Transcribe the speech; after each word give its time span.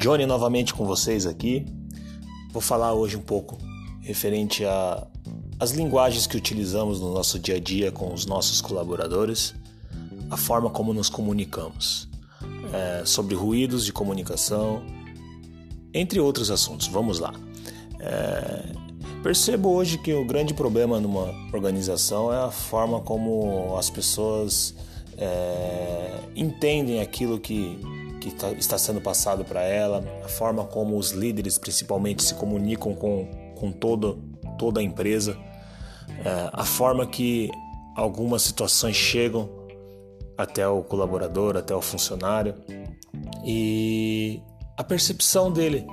Johnny 0.00 0.24
novamente 0.24 0.72
com 0.72 0.86
vocês 0.86 1.26
aqui. 1.26 1.66
Vou 2.52 2.62
falar 2.62 2.94
hoje 2.94 3.18
um 3.18 3.20
pouco 3.20 3.58
referente 4.00 4.64
a 4.64 5.06
as 5.58 5.72
linguagens 5.72 6.26
que 6.26 6.38
utilizamos 6.38 7.02
no 7.02 7.12
nosso 7.12 7.38
dia 7.38 7.56
a 7.56 7.60
dia 7.60 7.92
com 7.92 8.14
os 8.14 8.24
nossos 8.24 8.62
colaboradores, 8.62 9.54
a 10.30 10.38
forma 10.38 10.70
como 10.70 10.94
nos 10.94 11.10
comunicamos, 11.10 12.08
é, 12.72 13.04
sobre 13.04 13.34
ruídos 13.34 13.84
de 13.84 13.92
comunicação, 13.92 14.82
entre 15.92 16.18
outros 16.18 16.50
assuntos. 16.50 16.86
Vamos 16.86 17.18
lá. 17.18 17.34
É, 17.98 18.72
percebo 19.22 19.68
hoje 19.68 19.98
que 19.98 20.14
o 20.14 20.24
grande 20.24 20.54
problema 20.54 20.98
numa 20.98 21.30
organização 21.52 22.32
é 22.32 22.38
a 22.38 22.50
forma 22.50 23.02
como 23.02 23.76
as 23.76 23.90
pessoas 23.90 24.74
é, 25.18 26.20
entendem 26.34 27.02
aquilo 27.02 27.38
que 27.38 27.78
que 28.20 28.30
tá, 28.30 28.52
está 28.52 28.76
sendo 28.76 29.00
passado 29.00 29.44
para 29.44 29.62
ela, 29.62 30.04
a 30.24 30.28
forma 30.28 30.64
como 30.64 30.96
os 30.96 31.10
líderes 31.10 31.58
principalmente 31.58 32.22
se 32.22 32.34
comunicam 32.34 32.94
com, 32.94 33.26
com 33.58 33.72
toda, 33.72 34.16
toda 34.58 34.80
a 34.80 34.82
empresa, 34.82 35.36
é, 36.24 36.50
a 36.52 36.64
forma 36.64 37.06
que 37.06 37.50
algumas 37.96 38.42
situações 38.42 38.94
chegam 38.94 39.48
até 40.36 40.66
o 40.68 40.82
colaborador, 40.82 41.56
até 41.56 41.74
o 41.74 41.80
funcionário 41.80 42.54
e 43.44 44.40
a 44.76 44.84
percepção 44.84 45.50
dele 45.50 45.86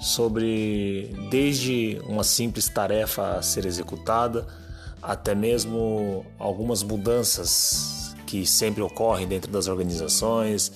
sobre 0.00 1.14
desde 1.30 2.00
uma 2.06 2.24
simples 2.24 2.68
tarefa 2.68 3.36
a 3.36 3.42
ser 3.42 3.66
executada 3.66 4.46
até 5.02 5.34
mesmo 5.34 6.24
algumas 6.38 6.82
mudanças 6.82 7.97
que 8.28 8.44
sempre 8.44 8.82
ocorrem 8.82 9.26
dentro 9.26 9.50
das 9.50 9.68
organizações, 9.68 10.70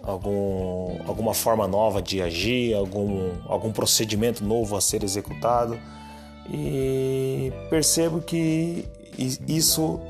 algum, 0.00 0.98
alguma 1.04 1.34
forma 1.34 1.66
nova 1.66 2.00
de 2.00 2.22
agir, 2.22 2.74
algum, 2.74 3.32
algum 3.48 3.72
procedimento 3.72 4.44
novo 4.44 4.76
a 4.76 4.80
ser 4.80 5.02
executado. 5.02 5.76
E 6.48 7.52
percebo 7.68 8.20
que 8.20 8.88
isso 9.48 10.00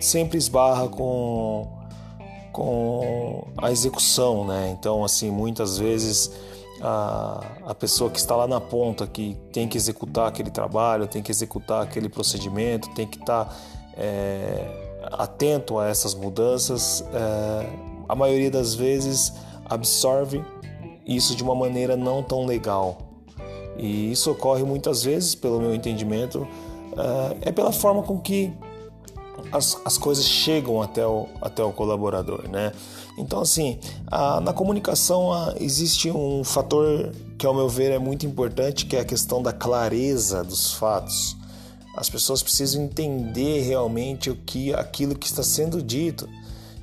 sempre 0.00 0.38
esbarra 0.38 0.88
com, 0.88 1.68
com 2.52 3.46
a 3.56 3.70
execução, 3.70 4.44
né? 4.44 4.74
Então, 4.76 5.04
assim, 5.04 5.30
muitas 5.30 5.78
vezes 5.78 6.32
a, 6.80 7.44
a 7.66 7.74
pessoa 7.76 8.10
que 8.10 8.18
está 8.18 8.34
lá 8.34 8.48
na 8.48 8.60
ponta, 8.60 9.06
que 9.06 9.36
tem 9.52 9.68
que 9.68 9.78
executar 9.78 10.26
aquele 10.26 10.50
trabalho, 10.50 11.06
tem 11.06 11.22
que 11.22 11.30
executar 11.30 11.84
aquele 11.84 12.08
procedimento, 12.08 12.88
tem 12.90 13.06
que 13.06 13.20
estar 13.20 13.56
é, 13.96 14.89
atento 15.02 15.78
a 15.78 15.88
essas 15.88 16.14
mudanças, 16.14 17.04
é, 17.12 17.66
a 18.08 18.14
maioria 18.14 18.50
das 18.50 18.74
vezes 18.74 19.32
absorve 19.64 20.44
isso 21.06 21.34
de 21.34 21.42
uma 21.42 21.54
maneira 21.54 21.96
não 21.96 22.22
tão 22.22 22.44
legal. 22.44 22.98
E 23.76 24.12
isso 24.12 24.30
ocorre 24.30 24.62
muitas 24.62 25.02
vezes, 25.02 25.34
pelo 25.34 25.60
meu 25.60 25.74
entendimento, 25.74 26.40
uh, 26.92 27.36
é 27.40 27.50
pela 27.50 27.72
forma 27.72 28.02
com 28.02 28.18
que 28.18 28.52
as, 29.52 29.80
as 29.84 29.96
coisas 29.96 30.24
chegam 30.24 30.82
até 30.82 31.06
o, 31.06 31.26
até 31.40 31.62
o 31.62 31.72
colaborador, 31.72 32.48
né? 32.48 32.72
Então, 33.16 33.40
assim, 33.40 33.78
a, 34.06 34.40
na 34.40 34.52
comunicação 34.52 35.32
a, 35.32 35.54
existe 35.58 36.10
um 36.10 36.44
fator 36.44 37.12
que, 37.38 37.46
ao 37.46 37.54
meu 37.54 37.68
ver, 37.68 37.90
é 37.92 37.98
muito 37.98 38.26
importante, 38.26 38.86
que 38.86 38.96
é 38.96 39.00
a 39.00 39.04
questão 39.04 39.42
da 39.42 39.52
clareza 39.52 40.44
dos 40.44 40.74
fatos. 40.74 41.36
As 42.00 42.08
pessoas 42.08 42.42
precisam 42.42 42.82
entender 42.82 43.60
realmente 43.60 44.30
o 44.30 44.34
que 44.34 44.72
aquilo 44.72 45.14
que 45.14 45.26
está 45.26 45.42
sendo 45.42 45.82
dito. 45.82 46.26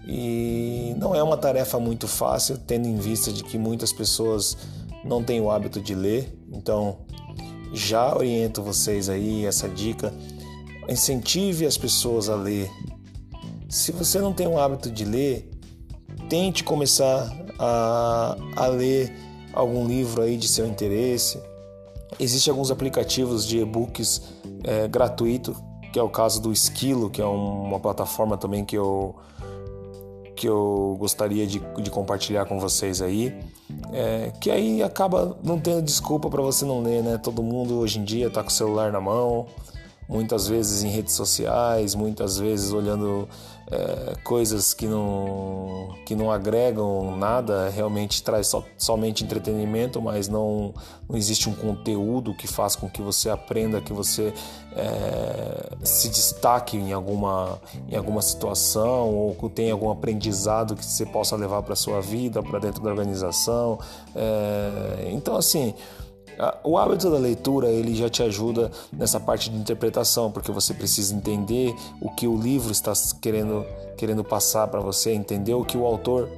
E 0.08 0.94
não 1.00 1.16
é 1.16 1.24
uma 1.24 1.36
tarefa 1.36 1.80
muito 1.80 2.08
fácil, 2.08 2.56
tendo 2.56 2.88
em 2.88 2.98
vista 2.98 3.34
de 3.34 3.44
que 3.44 3.58
muitas 3.58 3.92
pessoas 3.92 4.56
não 5.04 5.24
têm 5.24 5.42
o 5.42 5.50
hábito 5.50 5.82
de 5.82 5.96
ler. 5.96 6.32
Então, 6.54 7.00
já 7.74 8.16
oriento 8.16 8.62
vocês 8.62 9.10
aí 9.10 9.44
essa 9.44 9.68
dica. 9.68 10.14
Incentive 10.88 11.66
as 11.66 11.80
pessoas 11.80 12.30
a 12.30 12.36
ler. 12.36 12.70
Se 13.68 13.92
você 13.92 14.20
não 14.20 14.32
tem 14.32 14.46
o 14.46 14.60
hábito 14.60 14.92
de 14.92 15.04
ler, 15.04 15.50
tente 16.30 16.64
começar 16.64 17.36
a, 17.58 18.38
a 18.56 18.68
ler 18.68 19.12
algum 19.52 19.88
livro 19.88 20.22
aí 20.22 20.38
de 20.38 20.48
seu 20.48 20.68
interesse. 20.68 21.42
Existem 22.20 22.52
alguns 22.52 22.70
aplicativos 22.70 23.48
de 23.48 23.58
e-books 23.58 24.37
é, 24.64 24.88
gratuito, 24.88 25.56
que 25.92 26.00
é 26.00 26.04
o 26.04 26.10
caso 26.10 26.42
do 26.42 26.52
Esquilo, 26.52 27.10
que 27.10 27.22
é 27.22 27.26
uma 27.26 27.80
plataforma 27.80 28.38
também 28.38 28.64
que 28.66 28.78
eu 28.78 29.16
que 30.36 30.48
eu 30.48 30.96
gostaria 31.00 31.48
de, 31.48 31.60
de 31.82 31.90
compartilhar 31.90 32.46
com 32.46 32.60
vocês 32.60 33.02
aí. 33.02 33.36
É, 33.92 34.32
que 34.40 34.52
aí 34.52 34.84
acaba 34.84 35.36
não 35.44 35.60
tendo 35.60 35.82
desculpa 35.82 36.30
para 36.30 36.42
você 36.42 36.64
não 36.64 36.82
ler, 36.82 37.02
né? 37.02 37.18
Todo 37.18 37.42
mundo 37.42 37.80
hoje 37.80 38.00
em 38.00 38.04
dia 38.04 38.28
está 38.28 38.44
com 38.44 38.50
o 38.50 38.52
celular 38.52 38.92
na 38.92 39.02
mão, 39.02 39.48
muitas 40.08 40.48
vezes 40.48 40.84
em 40.84 40.90
redes 40.90 41.14
sociais, 41.14 41.94
muitas 41.94 42.38
vezes 42.38 42.72
olhando 42.72 43.28
é, 43.70 44.16
coisas 44.24 44.74
que 44.74 44.88
não, 44.88 45.94
que 46.06 46.16
não 46.16 46.32
agregam 46.32 47.18
nada, 47.18 47.70
realmente 47.70 48.24
traz 48.24 48.48
so, 48.48 48.64
somente 48.78 49.26
entretenimento, 49.26 50.02
mas 50.02 50.30
não, 50.30 50.74
não 51.10 51.18
existe 51.18 51.50
um 51.50 51.54
conteúdo 51.54 52.34
que 52.34 52.48
faz 52.48 52.78
com 52.78 52.90
que 52.90 53.02
você 53.02 53.30
aprenda, 53.30 53.82
que 53.82 53.92
você 53.92 54.34
é, 54.74 55.70
se 55.84 56.08
destaque 56.08 56.78
em 56.78 56.94
alguma, 56.94 57.60
em 57.90 57.96
alguma 57.98 58.22
situação 58.22 59.14
ou 59.14 59.36
que 59.36 59.50
tenha 59.50 59.74
algum 59.74 59.92
aprendizado 59.92 60.74
que 60.74 60.86
você 60.86 61.06
possa 61.06 61.36
levar 61.36 61.62
para 61.64 61.76
sua 61.76 62.00
vida, 62.00 62.42
para 62.42 62.60
dentro 62.60 62.82
da 62.82 62.90
organização. 62.90 63.80
É, 64.16 65.10
então, 65.12 65.36
assim. 65.36 65.74
O 66.64 66.78
hábito 66.78 67.10
da 67.10 67.18
leitura 67.18 67.70
ele 67.70 67.96
já 67.96 68.10
te 68.10 68.22
ajuda 68.22 68.72
nessa 68.92 69.20
parte 69.20 69.50
de 69.50 69.58
interpretação, 69.58 70.32
porque 70.32 70.52
você 70.52 70.74
precisa 70.74 71.16
entender 71.16 71.74
o 72.02 72.10
que 72.12 72.28
o 72.28 72.38
livro 72.38 72.72
está 72.72 72.94
querendo, 73.22 73.66
querendo 73.98 74.24
passar 74.24 74.68
para 74.68 74.80
você, 74.80 75.12
entender 75.12 75.54
o 75.54 75.66
que 75.66 75.78
o 75.78 75.86
autor 75.86 76.30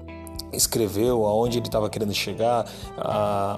escreveu, 0.51 1.25
aonde 1.25 1.57
ele 1.57 1.67
estava 1.67 1.89
querendo 1.89 2.13
chegar, 2.13 2.65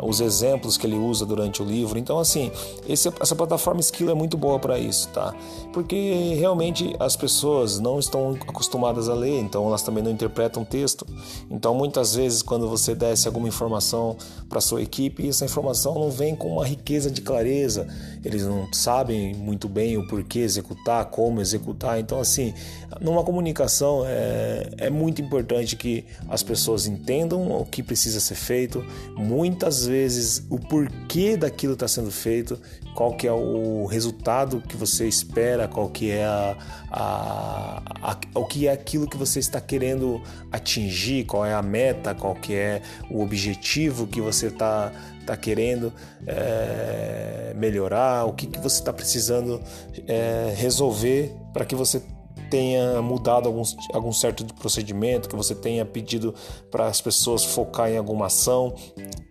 os 0.04 0.20
exemplos 0.20 0.78
que 0.78 0.86
ele 0.86 0.98
usa 0.98 1.26
durante 1.26 1.62
o 1.62 1.66
livro. 1.66 1.98
Então, 1.98 2.20
assim, 2.20 2.52
esse, 2.88 3.12
essa 3.20 3.36
plataforma 3.36 3.80
Skill 3.80 4.10
é 4.10 4.14
muito 4.14 4.38
boa 4.38 4.60
para 4.60 4.78
isso, 4.78 5.10
tá? 5.10 5.34
Porque 5.74 6.36
realmente 6.36 6.96
as 7.00 7.16
pessoas 7.16 7.80
não 7.80 8.00
estão 8.00 8.38
acostumadas 8.48 9.10
a 9.10 9.14
ler, 9.14 9.40
então 9.40 9.68
elas 9.68 9.82
também 9.82 10.04
não 10.04 10.12
interpretam 10.12 10.64
texto. 10.64 11.06
Então, 11.50 11.74
muitas 11.74 12.16
vezes, 12.16 12.42
quando 12.42 12.68
você 12.68 12.94
desce 12.96 13.28
alguma 13.28 13.48
informação 13.48 14.16
para 14.50 14.62
sua 14.62 14.82
equipe, 14.82 15.28
essa 15.28 15.46
informação 15.46 15.96
não 15.96 16.10
vem 16.10 16.36
com 16.36 16.54
uma 16.54 16.66
riqueza 16.66 17.10
de 17.10 17.22
clareza, 17.22 17.88
eles 18.24 18.46
não 18.46 18.72
sabem 18.72 19.34
muito 19.34 19.68
bem 19.68 19.98
o 19.98 20.08
porquê 20.08 20.40
executar, 20.40 21.06
como 21.06 21.42
executar. 21.42 22.00
Então, 22.00 22.20
assim, 22.20 22.54
numa 23.00 23.24
comunicação 23.24 24.04
é, 24.06 24.70
é 24.78 24.90
muito 24.90 25.22
importante 25.22 25.76
que 25.76 26.06
as 26.30 26.44
pessoas 26.44 26.86
entendam 26.86 27.52
o 27.52 27.66
que 27.66 27.82
precisa 27.82 28.20
ser 28.20 28.36
feito, 28.36 28.86
muitas 29.16 29.86
vezes 29.86 30.46
o 30.50 30.60
porquê 30.60 31.36
daquilo 31.36 31.74
está 31.74 31.88
sendo 31.88 32.12
feito, 32.12 32.60
qual 32.94 33.14
que 33.14 33.28
é 33.28 33.32
o 33.32 33.86
resultado 33.86 34.62
que 34.68 34.76
você 34.76 35.08
espera, 35.08 35.68
qual 35.68 35.90
que 35.90 36.12
é 36.12 36.26
a, 36.26 36.58
a, 36.92 37.82
a, 38.02 38.18
o 38.36 38.46
que 38.46 38.68
é 38.68 38.72
aquilo 38.72 39.08
que 39.08 39.18
você 39.18 39.40
está 39.40 39.62
querendo 39.62 40.22
atingir, 40.52 41.26
qual 41.26 41.46
é 41.46 41.54
a 41.54 41.62
meta, 41.62 42.14
qual 42.14 42.36
que 42.36 42.54
é 42.54 42.82
o 43.10 43.22
objetivo 43.22 44.06
que 44.06 44.20
você 44.20 44.48
está 44.48 44.92
tá 45.26 45.38
querendo 45.38 45.94
é, 46.28 47.54
melhorar, 47.56 48.11
o 48.26 48.34
que, 48.34 48.48
que 48.48 48.60
você 48.60 48.80
está 48.80 48.94
precisando 48.94 49.62
é, 50.08 50.54
resolver 50.56 51.34
para 51.54 51.66
que 51.66 51.76
você 51.76 52.02
tenha 52.50 53.02
mudado 53.02 53.48
algum, 53.48 53.64
algum 53.94 54.12
certo 54.12 54.46
procedimento, 54.56 55.30
que 55.30 55.36
você 55.36 55.56
tenha 55.56 55.86
pedido 55.86 56.36
para 56.70 56.88
as 56.88 57.00
pessoas 57.00 57.46
focar 57.46 57.90
em 57.90 57.98
alguma 57.98 58.26
ação. 58.28 58.76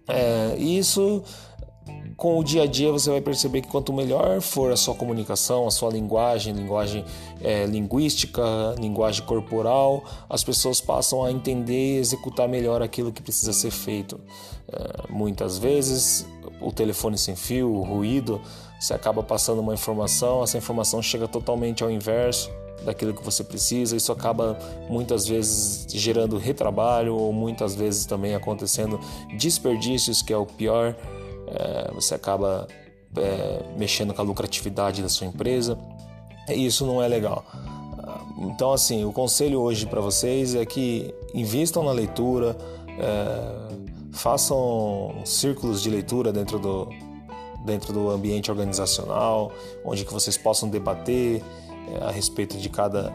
É, 0.08 0.56
isso 0.56 1.22
com 2.20 2.38
o 2.38 2.44
dia 2.44 2.64
a 2.64 2.66
dia 2.66 2.92
você 2.92 3.08
vai 3.08 3.22
perceber 3.22 3.62
que 3.62 3.68
quanto 3.68 3.94
melhor 3.94 4.42
for 4.42 4.70
a 4.70 4.76
sua 4.76 4.94
comunicação, 4.94 5.66
a 5.66 5.70
sua 5.70 5.90
linguagem, 5.90 6.52
linguagem 6.52 7.02
é, 7.40 7.64
linguística, 7.64 8.42
linguagem 8.78 9.24
corporal, 9.24 10.04
as 10.28 10.44
pessoas 10.44 10.82
passam 10.82 11.24
a 11.24 11.32
entender 11.32 11.96
e 11.96 11.98
executar 11.98 12.46
melhor 12.46 12.82
aquilo 12.82 13.10
que 13.10 13.22
precisa 13.22 13.54
ser 13.54 13.70
feito. 13.70 14.20
É, 14.70 15.10
muitas 15.10 15.56
vezes 15.56 16.26
o 16.60 16.70
telefone 16.70 17.16
sem 17.16 17.34
fio, 17.34 17.72
o 17.72 17.82
ruído, 17.82 18.38
você 18.80 18.94
acaba 18.94 19.22
passando 19.22 19.60
uma 19.60 19.74
informação, 19.74 20.42
essa 20.42 20.56
informação 20.56 21.02
chega 21.02 21.28
totalmente 21.28 21.84
ao 21.84 21.90
inverso 21.90 22.50
daquilo 22.82 23.12
que 23.12 23.22
você 23.22 23.44
precisa. 23.44 23.94
Isso 23.94 24.10
acaba 24.10 24.58
muitas 24.88 25.28
vezes 25.28 25.86
gerando 25.90 26.38
retrabalho 26.38 27.14
ou 27.14 27.30
muitas 27.30 27.74
vezes 27.74 28.06
também 28.06 28.34
acontecendo 28.34 28.98
desperdícios, 29.36 30.22
que 30.22 30.32
é 30.32 30.36
o 30.36 30.46
pior. 30.46 30.96
É, 31.46 31.92
você 31.92 32.14
acaba 32.14 32.66
é, 33.18 33.62
mexendo 33.76 34.14
com 34.14 34.22
a 34.22 34.24
lucratividade 34.24 35.02
da 35.02 35.10
sua 35.10 35.26
empresa. 35.26 35.78
E 36.48 36.64
isso 36.64 36.86
não 36.86 37.02
é 37.02 37.06
legal. 37.06 37.44
Então, 38.38 38.72
assim, 38.72 39.04
o 39.04 39.12
conselho 39.12 39.60
hoje 39.60 39.84
para 39.84 40.00
vocês 40.00 40.54
é 40.54 40.64
que 40.64 41.14
invistam 41.34 41.84
na 41.84 41.92
leitura, 41.92 42.56
é, 42.98 43.76
façam 44.12 45.16
círculos 45.26 45.82
de 45.82 45.90
leitura 45.90 46.32
dentro 46.32 46.58
do, 46.58 46.88
dentro 47.64 47.92
do 47.92 48.10
ambiente 48.10 48.50
organizacional, 48.50 49.52
onde 49.84 50.04
que 50.04 50.12
vocês 50.12 50.36
possam 50.36 50.68
debater 50.68 51.42
é, 51.88 52.04
a 52.04 52.10
respeito 52.10 52.56
de 52.56 52.68
cada, 52.68 53.12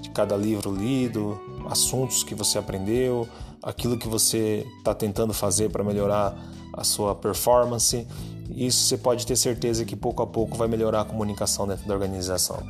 de 0.00 0.10
cada 0.10 0.36
livro 0.36 0.74
lido, 0.74 1.40
assuntos 1.68 2.22
que 2.22 2.34
você 2.34 2.58
aprendeu, 2.58 3.28
aquilo 3.62 3.96
que 3.96 4.08
você 4.08 4.66
está 4.78 4.94
tentando 4.94 5.32
fazer 5.32 5.70
para 5.70 5.84
melhorar 5.84 6.36
a 6.72 6.84
sua 6.84 7.14
performance. 7.14 8.06
Isso 8.50 8.86
você 8.86 8.98
pode 8.98 9.26
ter 9.26 9.36
certeza 9.36 9.84
que 9.84 9.96
pouco 9.96 10.22
a 10.22 10.26
pouco 10.26 10.56
vai 10.56 10.68
melhorar 10.68 11.02
a 11.02 11.04
comunicação 11.04 11.66
dentro 11.66 11.86
da 11.86 11.94
organização. 11.94 12.62